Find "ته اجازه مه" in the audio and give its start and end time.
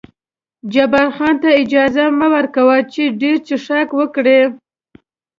1.41-2.27